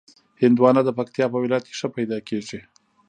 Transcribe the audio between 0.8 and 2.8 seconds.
د پکتیا په ولایت کې ښه پیدا کېږي.